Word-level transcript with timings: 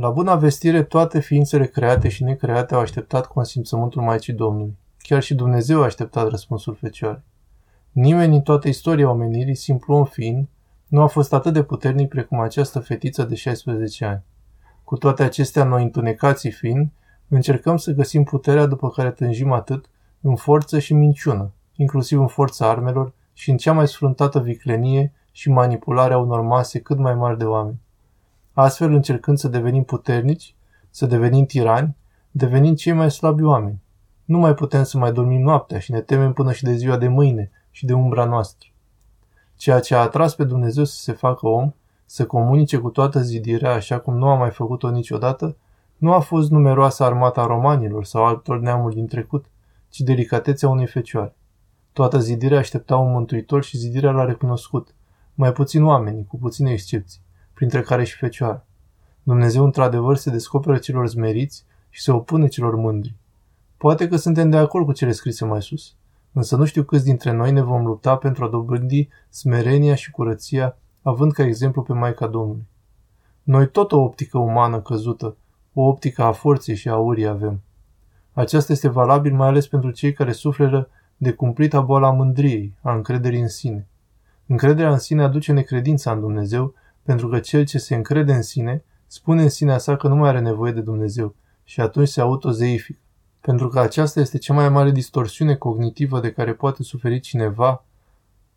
La 0.00 0.10
buna 0.10 0.36
vestire, 0.36 0.82
toate 0.82 1.20
ființele 1.20 1.66
create 1.66 2.08
și 2.08 2.24
necreate 2.24 2.74
au 2.74 2.80
așteptat 2.80 3.26
consimțământul 3.26 4.02
Maicii 4.02 4.32
Domnului. 4.32 4.76
Chiar 4.98 5.22
și 5.22 5.34
Dumnezeu 5.34 5.80
a 5.80 5.84
așteptat 5.84 6.28
răspunsul 6.28 6.74
Fecioarei. 6.74 7.22
Nimeni 7.92 8.34
în 8.34 8.40
toată 8.40 8.68
istoria 8.68 9.10
omenirii, 9.10 9.54
simplu 9.54 9.94
om 9.94 10.04
fiind, 10.04 10.48
nu 10.86 11.02
a 11.02 11.06
fost 11.06 11.32
atât 11.32 11.52
de 11.52 11.62
puternic 11.62 12.08
precum 12.08 12.40
această 12.40 12.80
fetiță 12.80 13.24
de 13.24 13.34
16 13.34 14.04
ani. 14.04 14.22
Cu 14.84 14.96
toate 14.96 15.22
acestea, 15.22 15.64
noi 15.64 15.82
întunecații 15.82 16.50
fiind, 16.50 16.90
încercăm 17.28 17.76
să 17.76 17.92
găsim 17.92 18.24
puterea 18.24 18.66
după 18.66 18.90
care 18.90 19.10
tânjim 19.10 19.52
atât 19.52 19.90
în 20.20 20.36
forță 20.36 20.78
și 20.78 20.94
minciună, 20.94 21.52
inclusiv 21.76 22.20
în 22.20 22.26
forța 22.26 22.68
armelor 22.68 23.12
și 23.32 23.50
în 23.50 23.56
cea 23.56 23.72
mai 23.72 23.88
sfruntată 23.88 24.40
viclenie 24.40 25.12
și 25.32 25.50
manipularea 25.50 26.18
unor 26.18 26.40
mase 26.40 26.80
cât 26.80 26.98
mai 26.98 27.14
mari 27.14 27.38
de 27.38 27.44
oameni. 27.44 27.80
Astfel, 28.60 28.92
încercând 28.92 29.38
să 29.38 29.48
devenim 29.48 29.82
puternici, 29.82 30.54
să 30.90 31.06
devenim 31.06 31.44
tirani, 31.44 31.96
devenind 32.30 32.76
cei 32.76 32.92
mai 32.92 33.10
slabi 33.10 33.42
oameni. 33.42 33.82
Nu 34.24 34.38
mai 34.38 34.54
putem 34.54 34.82
să 34.82 34.98
mai 34.98 35.12
dormim 35.12 35.40
noaptea 35.40 35.78
și 35.78 35.90
ne 35.90 36.00
temem 36.00 36.32
până 36.32 36.52
și 36.52 36.64
de 36.64 36.72
ziua 36.72 36.96
de 36.96 37.08
mâine 37.08 37.50
și 37.70 37.86
de 37.86 37.92
umbra 37.92 38.24
noastră. 38.24 38.68
Ceea 39.56 39.80
ce 39.80 39.94
a 39.94 40.00
atras 40.00 40.34
pe 40.34 40.44
Dumnezeu 40.44 40.84
să 40.84 41.00
se 41.00 41.12
facă 41.12 41.48
om, 41.48 41.72
să 42.06 42.26
comunice 42.26 42.78
cu 42.78 42.90
toată 42.90 43.20
zidirea 43.20 43.72
așa 43.72 43.98
cum 43.98 44.16
nu 44.16 44.28
a 44.28 44.34
mai 44.34 44.50
făcut-o 44.50 44.90
niciodată, 44.90 45.56
nu 45.96 46.12
a 46.12 46.20
fost 46.20 46.50
numeroasa 46.50 47.04
armata 47.04 47.46
romanilor 47.46 48.04
sau 48.04 48.24
altor 48.24 48.60
neamuri 48.60 48.94
din 48.94 49.06
trecut, 49.06 49.46
ci 49.88 50.00
delicatețea 50.00 50.68
unei 50.68 50.86
fecioare. 50.86 51.36
Toată 51.92 52.18
zidirea 52.18 52.58
aștepta 52.58 52.96
un 52.96 53.12
mântuitor 53.12 53.62
și 53.64 53.78
zidirea 53.78 54.10
l-a 54.10 54.24
recunoscut. 54.24 54.94
Mai 55.34 55.52
puțin 55.52 55.84
oamenii, 55.84 56.26
cu 56.26 56.36
puține 56.38 56.70
excepții, 56.70 57.26
printre 57.58 57.80
care 57.80 58.04
și 58.04 58.16
fecioara. 58.16 58.64
Dumnezeu 59.22 59.64
într-adevăr 59.64 60.16
se 60.16 60.30
descoperă 60.30 60.78
celor 60.78 61.08
zmeriți 61.08 61.64
și 61.90 62.02
se 62.02 62.12
opune 62.12 62.48
celor 62.48 62.74
mândri. 62.74 63.14
Poate 63.76 64.08
că 64.08 64.16
suntem 64.16 64.50
de 64.50 64.56
acord 64.56 64.84
cu 64.84 64.92
cele 64.92 65.12
scrise 65.12 65.44
mai 65.44 65.62
sus, 65.62 65.94
însă 66.32 66.56
nu 66.56 66.64
știu 66.64 66.82
câți 66.82 67.04
dintre 67.04 67.32
noi 67.32 67.52
ne 67.52 67.60
vom 67.60 67.84
lupta 67.84 68.16
pentru 68.16 68.44
a 68.44 68.48
dobândi 68.48 69.08
smerenia 69.28 69.94
și 69.94 70.10
curăția, 70.10 70.76
având 71.02 71.32
ca 71.32 71.44
exemplu 71.44 71.82
pe 71.82 71.92
Maica 71.92 72.26
Domnului. 72.26 72.66
Noi 73.42 73.70
tot 73.70 73.92
o 73.92 74.00
optică 74.00 74.38
umană 74.38 74.80
căzută, 74.80 75.36
o 75.72 75.82
optică 75.82 76.22
a 76.22 76.32
forței 76.32 76.74
și 76.74 76.88
a 76.88 76.96
urii 76.96 77.26
avem. 77.26 77.60
Aceasta 78.32 78.72
este 78.72 78.88
valabil 78.88 79.34
mai 79.34 79.48
ales 79.48 79.66
pentru 79.66 79.90
cei 79.90 80.12
care 80.12 80.32
suferă 80.32 80.88
de 81.16 81.32
cumplita 81.32 81.80
boala 81.80 82.10
mândriei, 82.10 82.74
a 82.82 82.94
încrederii 82.94 83.40
în 83.40 83.48
sine. 83.48 83.86
Încrederea 84.46 84.92
în 84.92 84.98
sine 84.98 85.22
aduce 85.22 85.52
necredința 85.52 86.12
în 86.12 86.20
Dumnezeu, 86.20 86.74
pentru 87.08 87.28
că 87.28 87.38
cel 87.38 87.64
ce 87.64 87.78
se 87.78 87.94
încrede 87.94 88.32
în 88.32 88.42
sine, 88.42 88.84
spune 89.06 89.42
în 89.42 89.48
sinea 89.48 89.78
sa 89.78 89.96
că 89.96 90.08
nu 90.08 90.16
mai 90.16 90.28
are 90.28 90.40
nevoie 90.40 90.72
de 90.72 90.80
Dumnezeu 90.80 91.34
și 91.64 91.80
atunci 91.80 92.08
se 92.08 92.20
autozeifică. 92.20 92.98
Pentru 93.40 93.68
că 93.68 93.80
aceasta 93.80 94.20
este 94.20 94.38
cea 94.38 94.54
mai 94.54 94.68
mare 94.68 94.90
distorsiune 94.90 95.54
cognitivă 95.54 96.20
de 96.20 96.32
care 96.32 96.54
poate 96.54 96.82
suferi 96.82 97.20
cineva. 97.20 97.84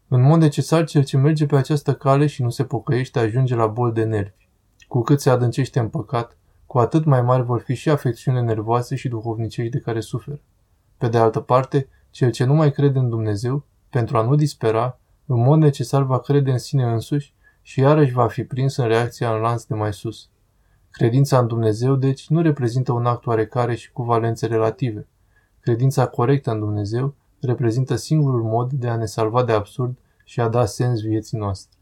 În 0.08 0.22
mod 0.22 0.40
necesar, 0.40 0.86
cel 0.86 1.04
ce 1.04 1.18
merge 1.18 1.46
pe 1.46 1.56
această 1.56 1.94
cale 1.94 2.28
și 2.28 2.42
nu 2.42 2.50
se 2.50 2.64
pocăiește 2.64 3.20
ajunge 3.20 3.56
la 3.56 3.68
bol 3.68 3.92
de 3.92 4.04
nervi. 4.04 4.48
Cu 4.88 5.02
cât 5.02 5.22
se 5.22 5.30
adâncește 5.30 5.80
în 5.80 5.90
păcat, 5.90 6.38
cu 6.66 6.80
atât 6.80 7.06
mai 7.06 7.22
mari 7.22 7.44
vor 7.44 7.60
fi 7.60 7.74
și 7.74 7.90
afecțiune 7.90 8.42
nervoase 8.42 8.96
și 8.96 9.08
duhovnicești 9.08 9.72
de 9.72 9.80
care 9.80 10.00
suferă. 10.00 10.40
Pe 10.98 11.08
de 11.08 11.18
altă 11.18 11.40
parte, 11.40 11.88
cel 12.10 12.32
ce 12.32 12.44
nu 12.44 12.54
mai 12.54 12.72
crede 12.72 13.00
în 13.00 13.10
Dumnezeu, 13.10 13.66
pentru 13.90 14.18
a 14.18 14.22
nu 14.22 14.36
dispera, 14.36 15.00
în 15.26 15.42
mod 15.42 15.60
necesar 15.60 16.04
va 16.04 16.20
crede 16.20 16.52
în 16.52 16.58
sine 16.58 16.84
însuși 16.84 17.34
și 17.62 17.80
iarăși 17.80 18.14
va 18.14 18.28
fi 18.28 18.44
prins 18.44 18.76
în 18.76 18.88
reacția 18.88 19.34
în 19.34 19.42
lanț 19.42 19.64
de 19.64 19.74
mai 19.74 19.94
sus. 19.94 20.30
Credința 20.92 21.40
în 21.40 21.48
Dumnezeu, 21.48 21.96
deci, 21.96 22.28
nu 22.28 22.42
reprezintă 22.42 22.92
un 22.92 23.06
act 23.06 23.26
oarecare 23.26 23.76
și 23.76 23.92
cu 23.92 24.04
valențe 24.04 24.46
relative. 24.46 25.08
Credința 25.60 26.08
corectă 26.08 26.52
în 26.52 26.60
Dumnezeu 26.60 27.16
reprezintă 27.42 27.96
singurul 27.96 28.44
mod 28.44 28.72
de 28.72 28.88
a 28.88 28.96
ne 28.96 29.06
salva 29.06 29.44
de 29.44 29.52
absurd 29.52 29.98
și 30.24 30.42
a 30.42 30.48
da 30.48 30.66
sens 30.66 31.02
vieții 31.02 31.38
noastre. 31.38 31.81